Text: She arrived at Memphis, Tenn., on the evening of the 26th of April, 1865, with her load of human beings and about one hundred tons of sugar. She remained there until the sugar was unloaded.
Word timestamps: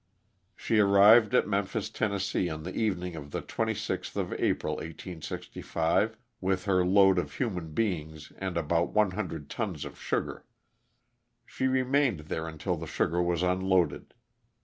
She 0.55 0.79
arrived 0.79 1.35
at 1.35 1.47
Memphis, 1.47 1.87
Tenn., 1.91 2.11
on 2.51 2.63
the 2.63 2.73
evening 2.73 3.15
of 3.15 3.29
the 3.29 3.43
26th 3.43 4.15
of 4.15 4.33
April, 4.33 4.77
1865, 4.77 6.17
with 6.41 6.65
her 6.65 6.83
load 6.83 7.19
of 7.19 7.35
human 7.35 7.73
beings 7.75 8.33
and 8.39 8.57
about 8.57 8.95
one 8.95 9.11
hundred 9.11 9.47
tons 9.47 9.85
of 9.85 9.99
sugar. 10.01 10.43
She 11.45 11.67
remained 11.67 12.21
there 12.21 12.47
until 12.47 12.75
the 12.77 12.87
sugar 12.87 13.21
was 13.21 13.43
unloaded. 13.43 14.15